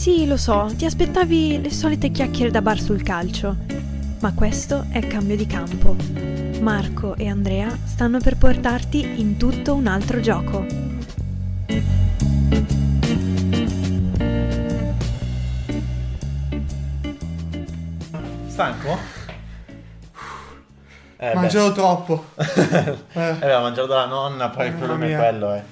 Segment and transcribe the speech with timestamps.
[0.00, 3.54] Sì, lo so, ti aspettavi le solite chiacchiere da bar sul calcio.
[4.20, 5.94] Ma questo è cambio di campo.
[6.60, 10.64] Marco e Andrea stanno per portarti in tutto un altro gioco.
[18.48, 18.98] Stanco?
[21.16, 22.24] Eh, Mangiato troppo.
[22.34, 22.98] beh.
[23.12, 25.62] Eh, Eh, beh, mangiato dalla nonna, poi il Mamma problema è quello, eh.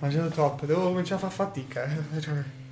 [0.00, 0.66] mangiato troppo.
[0.66, 1.84] Devo cominciare a far fatica.
[1.84, 2.66] eh.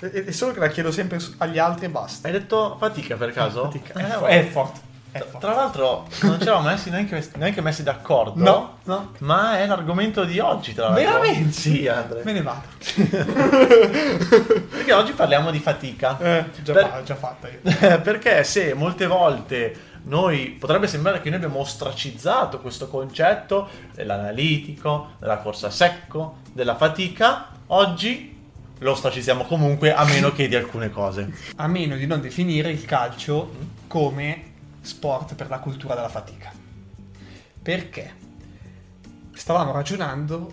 [0.00, 2.28] È è solo che la chiedo sempre agli altri e basta.
[2.28, 3.64] Hai detto fatica per caso?
[3.64, 3.98] Fatica.
[3.98, 4.26] Eh, È, fo- oh.
[4.26, 4.80] è forte.
[5.10, 5.46] È Tra- forte.
[5.46, 8.40] Tra l'altro non ci eravamo messi neanche, neanche messi d'accordo.
[8.40, 9.12] No, no.
[9.18, 11.04] Ma è l'argomento di oggi, tra l'altro.
[11.04, 11.52] Veramente?
[11.52, 12.22] Sì, Andre.
[12.22, 12.66] Me ne vado.
[14.70, 16.16] Perché oggi parliamo di fatica.
[16.20, 17.58] Eh, già, Per- fa- già fatta io.
[18.00, 25.38] Perché se molte volte noi potrebbe sembrare che noi abbiamo ostracizzato questo concetto dell'analitico, della
[25.38, 28.36] corsa a secco, della fatica, oggi
[28.78, 31.32] lo ostracizziamo comunque a meno che di alcune cose.
[31.56, 33.52] A meno di non definire il calcio
[33.86, 34.44] come
[34.80, 36.52] sport per la cultura della fatica.
[37.60, 38.26] Perché?
[39.32, 40.50] Stavamo ragionando,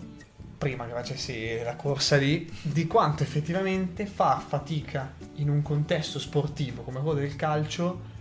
[0.57, 6.81] prima che facessi la corsa lì, di quanto effettivamente far fatica in un contesto sportivo
[6.83, 8.13] come quello del calcio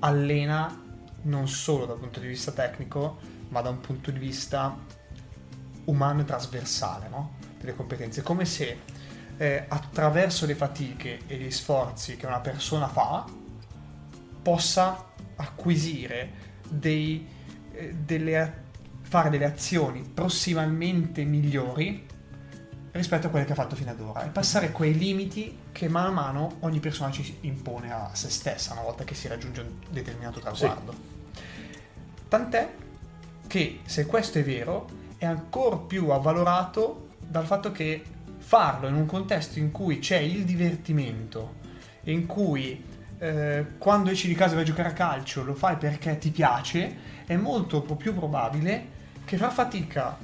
[0.00, 0.82] allena
[1.22, 3.18] non solo dal punto di vista tecnico,
[3.48, 4.76] ma da un punto di vista
[5.84, 7.34] umano e trasversale, no?
[7.58, 8.22] Delle competenze.
[8.22, 8.78] Come se
[9.36, 13.24] eh, attraverso le fatiche e gli sforzi che una persona fa
[14.42, 17.26] possa acquisire dei,
[17.72, 18.62] eh, delle,
[19.02, 22.06] fare delle azioni prossimalmente migliori
[22.92, 26.08] rispetto a quelle che ha fatto fino ad ora e passare quei limiti che mano
[26.08, 29.70] a mano ogni persona ci impone a se stessa una volta che si raggiunge un
[29.90, 30.94] determinato traguardo.
[32.28, 32.72] Tant'è
[33.48, 38.02] che se questo è vero è ancora più avvalorato dal fatto che
[38.44, 41.54] farlo in un contesto in cui c'è il divertimento,
[42.04, 42.84] in cui
[43.18, 46.94] eh, quando esci di casa a giocare a calcio lo fai perché ti piace,
[47.24, 48.92] è molto più probabile
[49.24, 50.18] che far fatica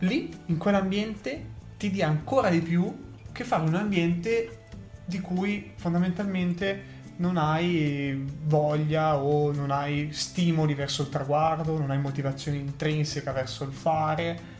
[0.00, 1.46] lì, in quell'ambiente,
[1.78, 4.64] ti dia ancora di più che fare un ambiente
[5.04, 12.00] di cui fondamentalmente non hai voglia o non hai stimoli verso il traguardo, non hai
[12.00, 14.58] motivazione intrinseca verso il fare.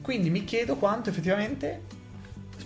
[0.00, 1.98] Quindi mi chiedo quanto effettivamente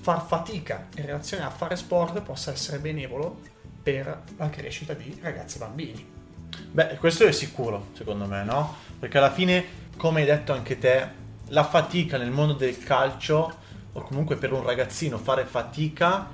[0.05, 3.41] far fatica in relazione a fare sport possa essere benevolo
[3.83, 6.13] per la crescita di ragazzi e bambini.
[6.73, 8.75] Beh, questo è sicuro, secondo me, no?
[8.99, 9.65] Perché alla fine,
[9.97, 11.09] come hai detto anche te,
[11.47, 13.55] la fatica nel mondo del calcio,
[13.93, 16.29] o comunque per un ragazzino fare fatica,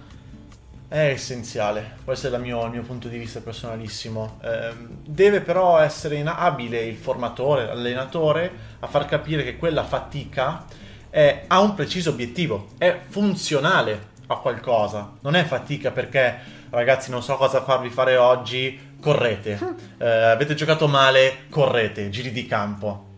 [0.88, 1.98] è essenziale.
[2.02, 4.40] Questo è mio, il mio punto di vista personalissimo.
[4.42, 10.64] Ehm, deve però essere abile il formatore, l'allenatore, a far capire che quella fatica
[11.10, 15.12] è- ha un preciso obiettivo, è funzionale a qualcosa.
[15.20, 16.36] Non è fatica perché,
[16.70, 19.58] ragazzi, non so cosa farvi fare oggi, correte.
[19.98, 23.08] Eh, avete giocato male, correte, giri di campo.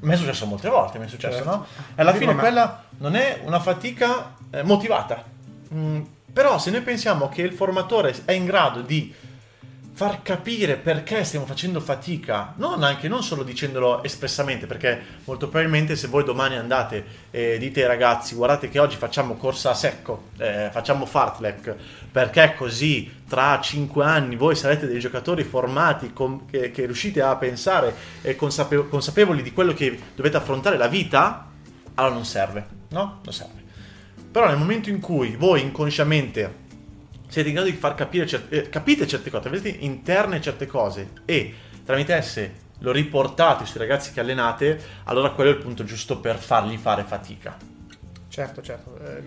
[0.00, 1.50] Mi è successo molte volte, mi è successo, Certo.
[1.50, 1.66] no?
[1.94, 5.22] E alla Sì, fine ma- quella non è una fatica eh, motivata.
[5.74, 6.02] Mm,
[6.32, 9.12] però se noi pensiamo che il formatore è in grado di
[9.96, 15.96] far capire perché stiamo facendo fatica, non anche non solo dicendolo espressamente, perché molto probabilmente
[15.96, 20.24] se voi domani andate e dite ai ragazzi guardate che oggi facciamo corsa a secco,
[20.36, 21.74] eh, facciamo fartlek,
[22.12, 27.34] perché così tra 5 anni voi sarete dei giocatori formati con- che, che riuscite a
[27.36, 31.48] pensare e consape- consapevoli di quello che dovete affrontare la vita,
[31.94, 33.20] allora non serve, no?
[33.24, 33.64] Non serve.
[34.30, 36.64] Però nel momento in cui voi inconsciamente
[37.36, 41.10] siete in grado di far capire, cer- eh, capite certe cose, avete interne certe cose
[41.26, 41.54] e
[41.84, 46.38] tramite esse lo riportate sui ragazzi che allenate, allora quello è il punto giusto per
[46.38, 47.54] fargli fare fatica.
[48.28, 48.98] Certo, certo.
[49.04, 49.22] Eh,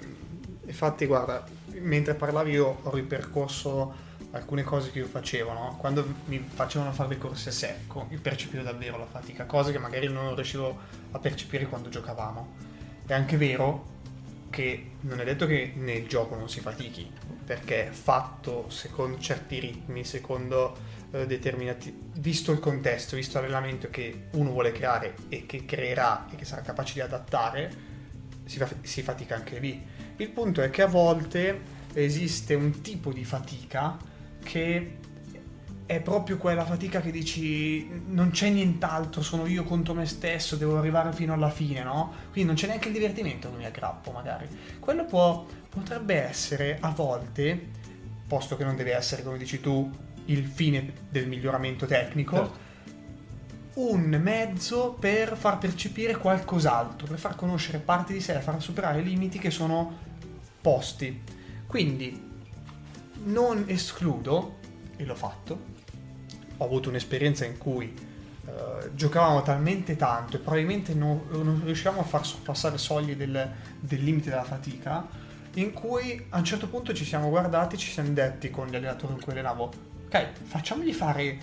[0.66, 1.44] infatti, guarda,
[1.82, 3.94] mentre parlavi io ho ripercorso
[4.32, 5.78] alcune cose che io facevo, no?
[5.80, 9.78] Quando mi facevano fare le corse a secco, io percepivo davvero la fatica, cose che
[9.78, 10.78] magari non riuscivo
[11.12, 12.56] a percepire quando giocavamo.
[13.06, 13.98] È anche vero
[14.50, 17.10] che non è detto che nel gioco non si fatichi,
[17.46, 20.78] perché fatto secondo certi ritmi, secondo
[21.12, 22.12] eh, determinati...
[22.18, 26.62] visto il contesto, visto l'allenamento che uno vuole creare e che creerà e che sarà
[26.62, 27.72] capace di adattare,
[28.46, 29.82] si, fa- si fatica anche lì.
[30.18, 33.98] Il punto è che a volte esiste un tipo di fatica
[34.44, 34.98] che
[35.90, 40.78] è proprio quella fatica che dici non c'è nient'altro, sono io contro me stesso, devo
[40.78, 42.14] arrivare fino alla fine, no?
[42.30, 44.48] Quindi non c'è neanche il divertimento che mi aggrappo magari.
[44.80, 47.60] Quello può, potrebbe essere a volte,
[48.28, 49.92] posto che non deve essere come dici tu
[50.26, 52.58] il fine del miglioramento tecnico, Certo.
[53.80, 59.40] un mezzo per far percepire qualcos'altro, per far conoscere parti di sé, far superare limiti
[59.40, 59.98] che sono
[60.62, 61.20] posti.
[61.66, 62.28] Quindi
[63.24, 64.58] non escludo,
[64.96, 65.69] e l'ho fatto,
[66.62, 67.94] ho avuto un'esperienza in cui
[68.46, 73.52] eh, giocavamo talmente tanto e probabilmente non, non riuscivamo a far sorpassare i sogli del,
[73.80, 75.08] del limite della fatica,
[75.54, 79.14] in cui a un certo punto ci siamo guardati, ci siamo detti con gli allenatori
[79.14, 79.72] in cui allenavo,
[80.06, 81.38] ok, facciamogli fare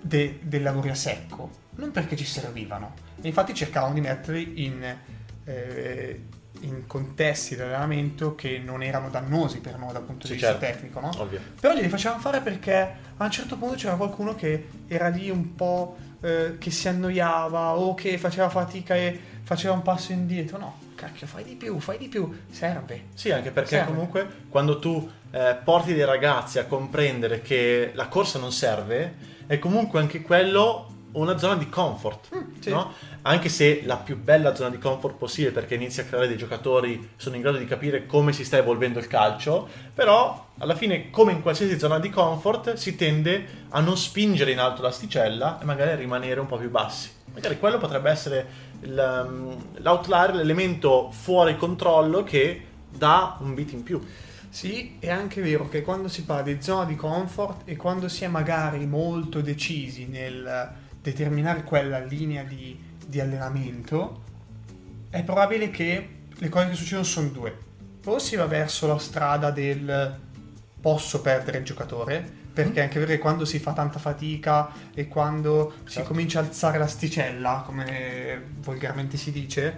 [0.00, 2.94] de- dei lavori a secco, non perché ci servivano.
[3.20, 4.96] E infatti cercavamo di metterli in,
[5.44, 6.22] eh,
[6.60, 10.58] in contesti di allenamento che non erano dannosi per noi dal punto Sì, di vista
[10.58, 10.66] certo.
[10.66, 11.10] tecnico, no?
[11.18, 11.40] Ovvio.
[11.60, 15.54] Però glieli facevamo fare perché a un certo punto c'era qualcuno che era lì un
[15.54, 20.58] po' eh, che si annoiava o che faceva fatica e faceva un passo indietro.
[20.58, 23.04] No, cacchio, fai di più, fai di più, serve.
[23.14, 23.90] Sì, anche perché Serve.
[23.92, 29.14] comunque quando tu eh, porti dei ragazzi a comprendere che la corsa non serve,
[29.46, 32.70] è comunque anche quello una zona di comfort, Mm, sì.
[32.70, 32.92] no?
[33.22, 36.98] Anche se la più bella zona di comfort possibile perché inizi a creare dei giocatori
[37.00, 41.10] che sono in grado di capire come si sta evolvendo il calcio, però alla fine
[41.10, 45.64] come in qualsiasi zona di comfort si tende a non spingere in alto l'asticella e
[45.64, 47.10] magari a rimanere un po' più bassi.
[47.32, 48.46] Magari quello potrebbe essere
[48.82, 54.00] um, l'outlier, l'elemento fuori controllo che dà un beat in più.
[54.50, 58.24] Sì, è anche vero che quando si parla di zona di comfort e quando si
[58.24, 64.22] è magari molto decisi nel determinare quella linea di, di allenamento,
[65.10, 67.58] è probabile che le cose che succedono sono due.
[68.04, 70.18] O si va verso la strada del
[70.80, 75.06] posso perdere il giocatore, perché è anche vero che quando si fa tanta fatica e
[75.08, 76.08] quando si Certo.
[76.08, 79.76] comincia a alzare l'asticella, come volgarmente si dice,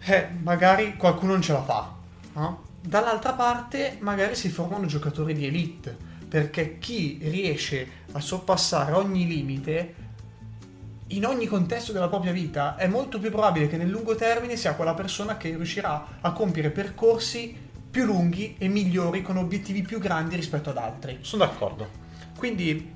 [0.00, 1.94] eh, magari qualcuno non ce la fa.
[2.34, 2.64] no?
[2.80, 5.96] Dall'altra parte magari si formano giocatori di elite,
[6.36, 9.94] perché chi riesce a sorpassare ogni limite
[11.08, 14.74] in ogni contesto della propria vita è molto più probabile che nel lungo termine sia
[14.74, 17.56] quella persona che riuscirà a compiere percorsi
[17.90, 21.20] più lunghi e migliori con obiettivi più grandi rispetto ad altri.
[21.22, 21.88] Sono d'accordo.
[22.36, 22.92] Quindi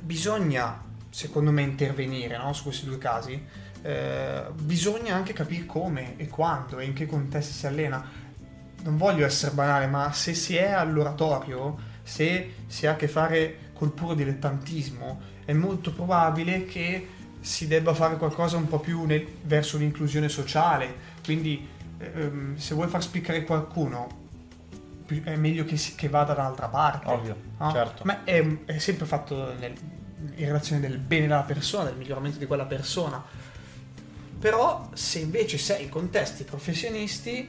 [0.00, 3.44] bisogna, secondo me, intervenire no, su questi due casi.
[3.82, 8.02] Eh, bisogna anche capire come e quando e in che contesti si allena.
[8.84, 13.70] Non voglio essere banale, ma se si è all'oratorio, se si ha a che fare
[13.74, 17.08] col puro dilettantismo, è molto probabile che
[17.40, 20.94] si debba fare qualcosa un po' più nel- verso l'inclusione sociale.
[21.24, 21.66] Quindi,
[21.98, 24.20] ehm, se vuoi far spiccare qualcuno,
[25.24, 27.10] è meglio che, si- che vada dall'altra parte.
[27.10, 27.70] Ovvio, no?
[27.72, 28.02] certo.
[28.04, 29.74] Ma è, è sempre fatto nel-
[30.36, 33.22] in relazione del bene della persona, del miglioramento di quella persona.
[34.38, 37.48] Però, se invece sei in contesti professionisti,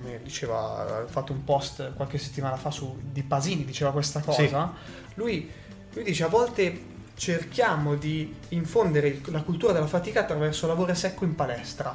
[0.00, 4.72] come diceva, ha fatto un post qualche settimana fa su di Pasini, diceva questa cosa.
[5.14, 5.50] Lui,
[5.92, 11.34] lui dice: A volte cerchiamo di infondere la cultura della fatica attraverso lavoro secco in
[11.34, 11.94] palestra.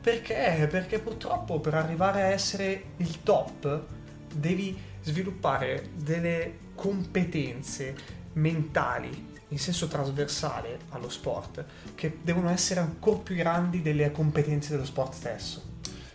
[0.00, 0.68] Perché?
[0.70, 3.82] Perché purtroppo per arrivare a essere il top
[4.32, 7.96] devi sviluppare delle competenze
[8.34, 11.64] mentali in senso trasversale allo sport
[11.94, 15.62] che devono essere ancora più grandi delle competenze dello sport stesso.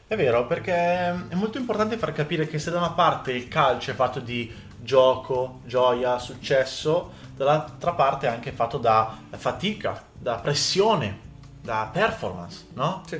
[0.05, 3.91] È vero, perché è molto importante far capire che se da una parte il calcio
[3.91, 11.19] è fatto di gioco, gioia, successo, dall'altra parte è anche fatto da fatica, da pressione,
[11.61, 13.01] da performance, no?
[13.07, 13.19] Sì.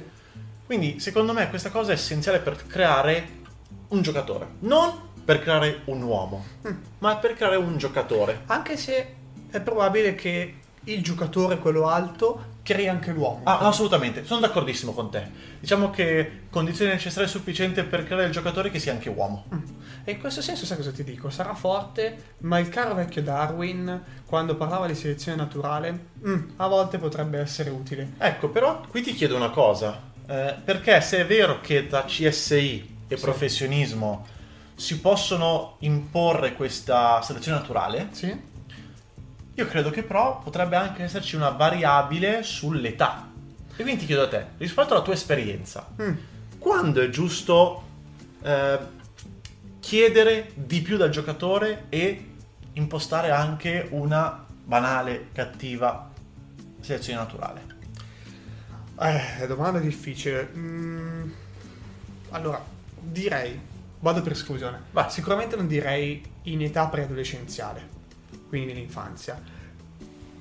[0.66, 3.42] Quindi secondo me questa cosa è essenziale per creare
[3.90, 6.72] un giocatore, non per creare un uomo, Mm.
[7.00, 8.42] ma per creare un giocatore.
[8.48, 9.16] Anche se
[9.50, 13.42] è probabile che il giocatore, quello alto, crei anche l'uomo.
[13.44, 15.28] Ah, assolutamente, sono d'accordissimo con te.
[15.60, 19.46] Diciamo che condizione necessaria e sufficiente per creare il giocatore che sia anche uomo.
[19.54, 19.60] Mm.
[20.06, 21.30] E in questo senso, sai cosa ti dico?
[21.30, 26.98] Sarà forte, ma il caro vecchio Darwin, quando parlava di selezione naturale, mm, a volte
[26.98, 28.14] potrebbe essere utile.
[28.18, 32.96] Ecco, però qui ti chiedo una cosa, eh, perché se è vero che da CSI
[33.08, 33.22] e Sì.
[33.22, 34.26] professionismo
[34.76, 38.52] si possono imporre questa selezione naturale, Sì?
[39.56, 43.30] Io credo che però potrebbe anche esserci una variabile sull'età.
[43.76, 46.14] E quindi ti chiedo a te, rispetto alla tua esperienza, Mm.
[46.60, 47.84] quando è giusto
[48.44, 48.80] eh,
[49.80, 52.30] chiedere di più dal giocatore e
[52.74, 56.10] impostare anche una banale, cattiva
[56.82, 57.62] selezione naturale?
[59.00, 60.50] Eh, domanda difficile.
[60.56, 61.30] Mm,
[62.32, 62.64] allora,
[63.00, 63.60] direi,
[64.00, 64.80] vado per esclusione.
[64.92, 65.10] Vai.
[65.10, 67.88] Sicuramente non direi in età preadolescenziale,
[68.54, 69.42] quindi nell'infanzia.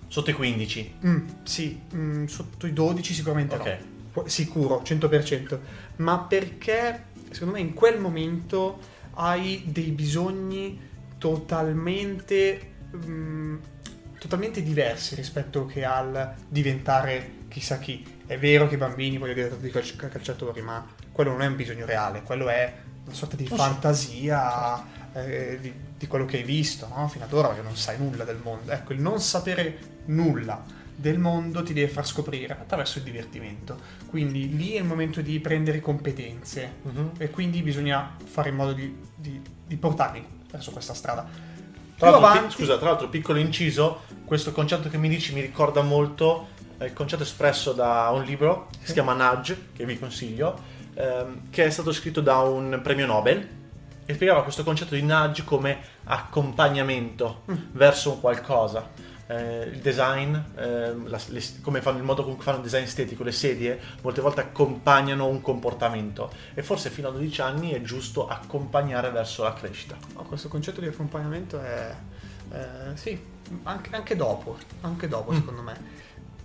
[0.07, 0.95] Sotto i 15.
[1.07, 3.78] Mm, sì, mm, sotto i 12 sicuramente Ok.
[4.12, 4.26] no.
[4.28, 5.59] Sicuro, 100%.
[5.97, 8.78] Ma perché, secondo me, in quel momento
[9.14, 10.78] hai dei bisogni
[11.16, 13.57] totalmente, mm,
[14.19, 18.04] totalmente diversi rispetto che al diventare chissà chi.
[18.26, 21.57] È vero che i bambini vogliono diventare tutti calci- calciatori, ma quello non è un
[21.57, 22.71] bisogno reale, quello è
[23.07, 23.54] una sorta di Oh, sì.
[23.57, 27.06] fantasia eh, di, di quello che hai visto no?
[27.06, 28.73] fino ad ora, perché non sai nulla del mondo.
[28.73, 30.61] Ecco, il non sapere nulla
[30.97, 33.78] del mondo ti deve far scoprire attraverso il divertimento.
[34.09, 37.11] Quindi lì è il momento di prendere competenze Mhm.
[37.18, 41.25] e quindi bisogna fare in modo di, di- di portarli verso questa strada.
[41.97, 45.82] Tra l'altro, pi- scusa, tra l'altro, piccolo inciso, questo concetto che mi dici mi ricorda
[45.82, 50.59] molto eh, il concetto espresso da un libro che si chiama Nudge, che vi consiglio,
[50.94, 53.61] ehm, che è stato scritto da un premio Nobel
[54.04, 57.54] e spiegava questo concetto di nudge come accompagnamento Mm.
[57.73, 58.90] verso un qualcosa.
[59.28, 62.82] Eh, il design, ehm, la- le- come fanno il modo con cui fanno il design
[62.82, 67.80] estetico, le sedie, molte volte accompagnano un comportamento e forse fino a 12 anni è
[67.80, 69.97] giusto accompagnare verso la crescita.
[70.14, 71.94] Oh, questo concetto di accompagnamento è...
[72.52, 73.18] eh, sì,
[73.62, 75.37] anche, anche dopo, anche dopo Mm.
[75.37, 75.80] secondo me.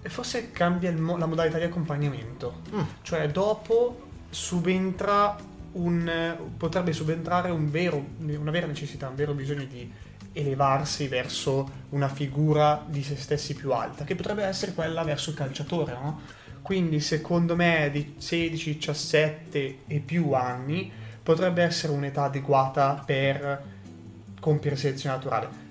[0.01, 2.61] E forse cambia mo- la modalità di accompagnamento.
[2.73, 2.81] Mm.
[3.01, 5.35] Cioè dopo subentra
[5.74, 6.38] un...
[6.57, 9.91] potrebbe subentrare un vero, una vera necessità, un vero bisogno di
[10.33, 15.36] elevarsi verso una figura di se stessi più alta, che potrebbe essere quella verso il
[15.36, 16.21] calciatore, no?
[16.62, 20.91] Quindi secondo me di 16, 17 e più anni
[21.24, 23.63] potrebbe essere un'età adeguata per
[24.39, 25.65] compiere selezione naturale.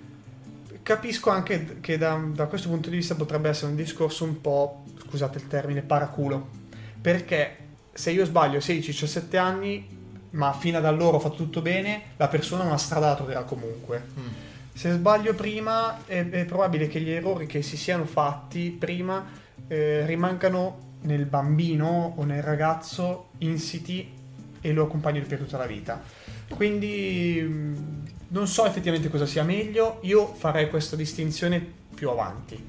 [0.83, 4.85] Capisco anche che da, da questo punto di vista potrebbe essere un discorso un po',
[5.07, 6.49] scusate il termine, paraculo,
[7.01, 7.57] perché
[7.97, 9.87] se io sbaglio 16-17 anni,
[10.31, 14.05] ma fino ad allora ho fatto tutto bene, la persona una strada la troverà comunque.
[14.75, 19.25] Se sbaglio prima, è, è probabile che gli errori che si siano fatti prima
[19.67, 24.13] eh, rimangano nel bambino o nel ragazzo insiti
[24.61, 26.03] e lo accompagnino per tutta la vita.
[26.51, 32.63] Quindi mh, non so effettivamente cosa sia meglio, io farei questa distinzione più avanti,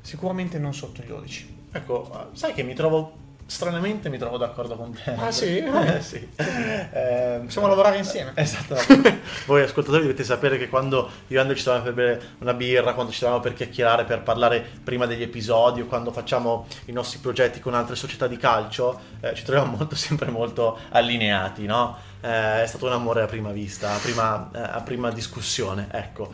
[0.00, 1.58] sicuramente non sotto gli 12.
[1.72, 5.12] Ecco, sai che mi trovo stranamente mi trovo d'accordo con te.
[5.16, 5.58] Ah, sì?
[5.90, 6.28] Eh, sì.
[6.36, 8.32] Eh, Possiamo lavorare insieme.
[8.34, 8.76] Esatto.
[9.46, 12.94] Voi ascoltatori dovete sapere che quando io e Andrea ci troviamo per bere una birra,
[12.94, 17.18] quando ci troviamo per chiacchierare, per parlare prima degli episodi o quando facciamo i nostri
[17.18, 21.96] progetti con altre società di calcio, eh, ci troviamo molto, sempre molto allineati, no?
[22.20, 26.32] Eh, è stato un amore a prima vista, a prima, eh, a prima discussione, ecco.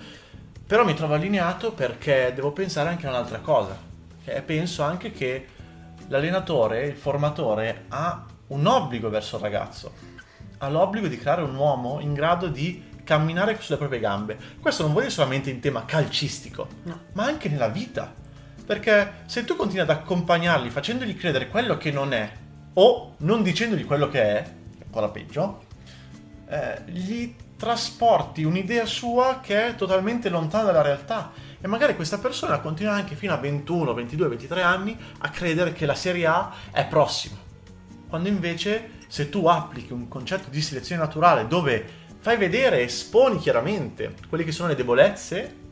[0.66, 3.78] Però mi trovo allineato perché devo pensare anche a un'altra cosa.
[4.24, 5.46] E penso anche che
[6.08, 9.92] l'allenatore, il formatore, ha un obbligo verso il ragazzo.
[10.58, 14.36] Ha l'obbligo di creare un uomo in grado di camminare sulle proprie gambe.
[14.60, 17.00] Questo non vuol dire solamente in tema calcistico, No.
[17.12, 18.12] ma anche nella vita.
[18.64, 22.30] Perché se tu continui ad accompagnarli facendogli credere quello che non è,
[22.74, 24.50] o non dicendogli quello che è,
[24.84, 25.62] ancora peggio,
[26.48, 31.30] eh, gli trasporti un'idea sua che è totalmente lontana dalla realtà.
[31.60, 35.86] E magari questa persona continua anche fino a 21, 22, 23 anni a credere che
[35.86, 37.36] la Serie A è prossima.
[38.08, 44.14] Quando invece, se tu applichi un concetto di selezione naturale dove fai vedere, esponi chiaramente
[44.28, 45.64] quelle che sono le debolezze,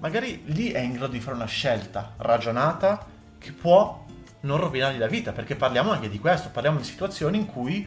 [0.00, 3.06] magari lì è in grado di fare una scelta ragionata
[3.38, 4.04] che può
[4.40, 7.86] non rovinargli la vita, perché parliamo anche di questo, parliamo di situazioni in cui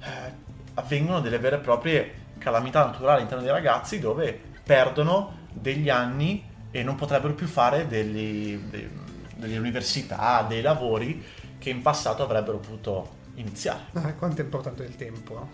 [0.00, 0.32] eh,
[0.74, 6.82] avvengono delle vere e proprie calamità naturali all'interno dei ragazzi dove perdono degli anni e
[6.82, 8.90] non potrebbero più fare degli- de-
[9.36, 11.22] delle università, dei lavori
[11.56, 13.84] che in passato avrebbero potuto iniziare.
[13.92, 15.50] Ah, quanto è importante il tempo, no?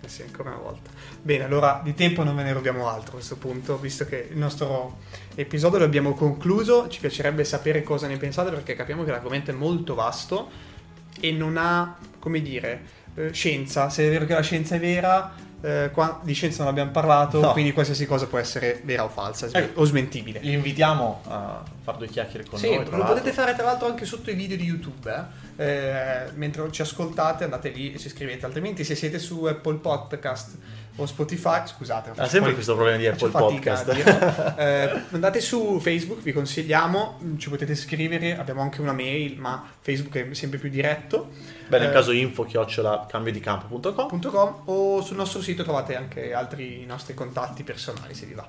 [0.00, 0.90] Eh sì, ancora una volta.
[1.22, 4.36] Bene, allora di tempo non ve ne rubiamo altro a questo punto, visto che il
[4.36, 4.98] nostro
[5.36, 9.54] episodio lo abbiamo concluso, ci piacerebbe sapere cosa ne pensate perché capiamo che l'argomento è
[9.54, 10.50] molto vasto
[11.20, 12.82] e non ha, come dire,
[13.14, 13.88] eh, scienza.
[13.88, 17.40] Se è vero che la scienza è vera, eh, qua di scienza non abbiamo parlato,
[17.40, 17.52] No.
[17.52, 19.70] quindi qualsiasi cosa può essere vera o falsa Eh.
[19.74, 20.40] o smentibile.
[20.40, 22.84] Li invitiamo a fare due chiacchiere con Sì, noi.
[22.84, 23.14] lo l'altro.
[23.14, 25.12] potete fare tra l'altro anche sotto i video di YouTube.
[25.12, 25.46] eh.
[25.60, 28.46] Eh, mentre ci ascoltate, andate lì e ci iscrivete.
[28.46, 30.56] Altrimenti, se siete su Apple Podcast
[30.94, 33.88] o Spotify, scusate, Ha sempre poi questo problema di Apple fatica Podcast.
[33.88, 34.54] a dirlo.
[34.58, 38.38] Eh, andate su Facebook, vi consigliamo, ci potete scrivere.
[38.38, 41.30] Abbiamo anche una mail, ma Facebook è sempre più diretto.
[41.66, 46.84] Beh, nel Eh, caso info chiocciola cambiodicampo.com .com, o sul nostro sito trovate anche altri
[46.86, 48.48] nostri contatti personali se vi va.